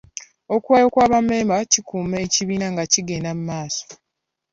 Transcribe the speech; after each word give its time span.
Okuwaayo 0.55 0.87
kwa 0.93 1.05
bammemba 1.11 1.55
kikuuma 1.71 2.15
ekibiina 2.25 2.67
nga 2.73 2.83
kigenda 2.91 3.31
mu 3.37 3.43
maaso. 3.49 3.85